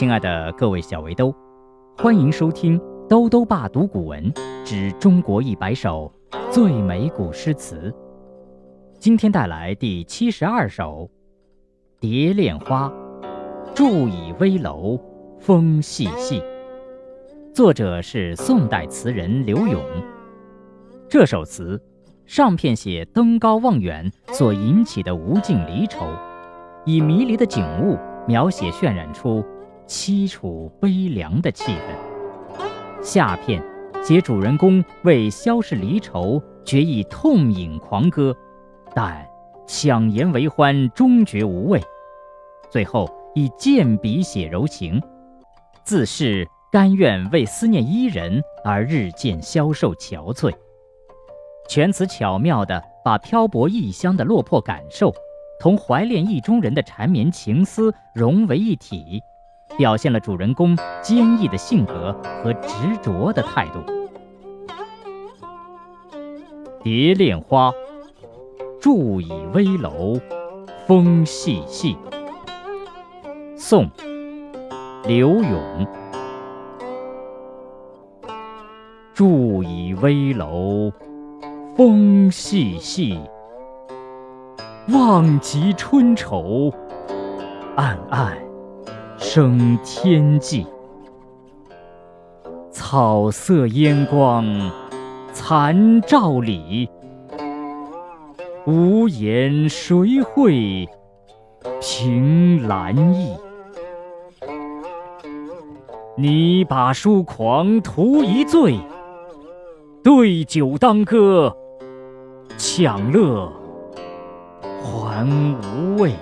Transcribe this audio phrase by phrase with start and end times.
[0.00, 1.30] 亲爱的各位小围兜，
[1.98, 4.32] 欢迎收听《兜兜爸读古文
[4.64, 6.10] 之中国一百首
[6.50, 7.90] 最美古诗词》。
[8.98, 11.06] 今天带来第七十二首
[12.00, 12.90] 《蝶恋花》，
[13.74, 14.98] 伫倚危楼
[15.38, 16.42] 风细细。
[17.52, 19.82] 作者是宋代词人刘永。
[21.10, 21.78] 这首词
[22.24, 26.06] 上片写登高望远所引起的无尽离愁，
[26.86, 29.44] 以迷离的景物描写渲染出。
[29.90, 33.02] 凄楚悲凉的气氛。
[33.02, 33.60] 下片
[34.04, 38.32] 写主人公为消逝离愁，决意痛饮狂歌，
[38.94, 39.26] 但
[39.66, 41.82] 强颜为欢，终觉无味。
[42.70, 45.02] 最后以剑笔写柔情，
[45.82, 50.54] 自是甘愿为思念伊人而日渐消瘦憔悴。
[51.68, 55.12] 全词巧妙地把漂泊异乡的落魄感受，
[55.58, 59.20] 同怀恋意中人的缠绵情思融为一体。
[59.76, 63.80] 表现了主人公坚毅的性格和执着的态度。
[66.82, 67.70] 《蝶恋花》，
[68.80, 70.18] 伫倚危楼
[70.86, 71.96] 风细细。
[73.56, 73.84] 宋·
[75.06, 75.86] 刘永。
[79.14, 80.90] 伫倚危楼
[81.76, 83.20] 风细细，
[84.88, 86.72] 望极春愁
[87.76, 88.49] 暗暗。
[89.32, 90.66] 生天际，
[92.72, 94.44] 草色烟光
[95.32, 96.90] 残照里。
[98.66, 100.88] 无言谁会
[101.80, 103.36] 凭栏意？
[106.16, 108.80] 拟把书狂图一醉，
[110.02, 111.56] 对酒当歌，
[112.58, 113.48] 享乐
[114.82, 116.14] 还无味。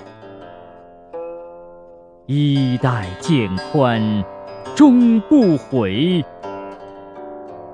[2.30, 4.22] 衣带渐宽
[4.76, 6.22] 终不悔，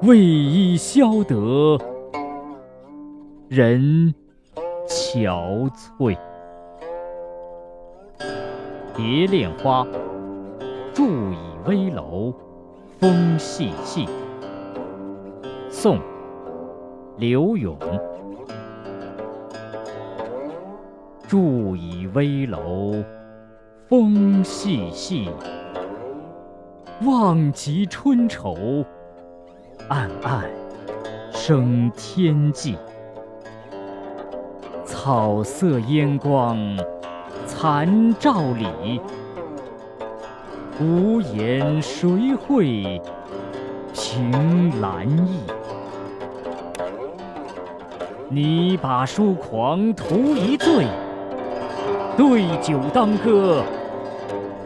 [0.02, 1.76] 为伊消得
[3.48, 4.14] 人
[4.86, 5.68] 憔
[5.98, 6.16] 悴。
[8.94, 9.84] 《蝶恋花》，
[10.94, 11.36] 伫倚
[11.66, 12.32] 危楼
[13.00, 14.08] 风细细。
[15.68, 15.98] 宋·
[17.16, 17.76] 刘永。
[21.28, 23.02] 伫倚危楼。
[23.86, 25.28] 风细细，
[27.02, 28.82] 望极春愁，
[29.90, 30.50] 暗暗
[31.30, 32.78] 生天际。
[34.86, 36.56] 草色烟光
[37.46, 39.02] 残照里，
[40.80, 43.02] 无言谁会
[43.92, 45.40] 凭栏意？
[48.30, 50.86] 你把书狂图一醉。
[52.16, 53.64] 对酒当歌，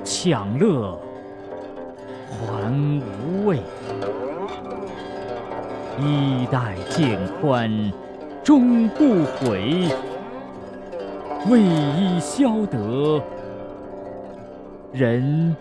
[0.04, 0.98] 抢乐
[2.28, 3.58] 还无味。
[5.98, 7.90] 衣带渐宽
[8.44, 9.88] 终不悔，
[11.50, 13.20] 为伊消得
[14.92, 15.56] 人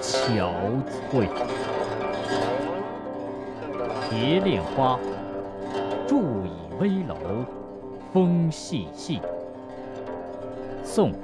[0.00, 0.48] 憔
[1.12, 1.26] 悴。
[4.10, 4.98] 《蝶恋花》，
[6.08, 7.14] 伫倚危楼
[8.12, 9.20] 风细细。
[10.90, 11.12] 宋·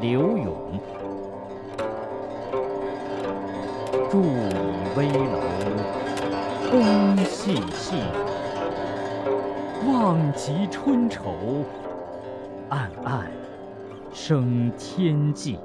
[0.00, 0.80] 刘永。
[4.10, 5.40] 伫倚危楼
[6.70, 7.96] 风细细，
[9.86, 11.66] 望极春愁
[12.70, 13.30] 暗暗
[14.10, 15.58] 生天际。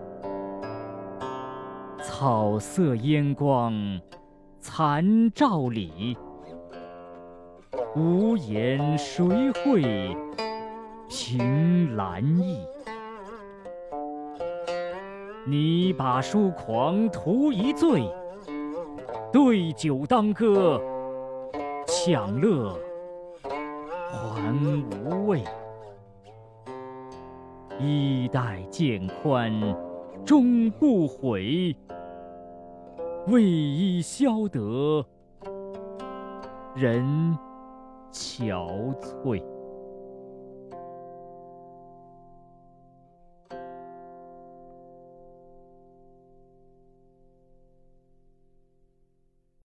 [2.03, 3.73] 草色烟光
[4.59, 6.17] 残照里，
[7.95, 9.25] 无言谁
[9.63, 10.13] 会
[11.09, 12.59] 凭栏意？
[15.45, 18.03] 拟把书狂图一醉，
[19.33, 20.79] 对酒当歌，
[21.87, 22.77] 享乐
[24.07, 25.43] 还无味。
[27.79, 29.51] 衣带渐宽
[30.23, 31.75] 终不悔，
[33.27, 35.03] 为伊消得
[36.75, 37.35] 人
[38.11, 39.43] 憔悴。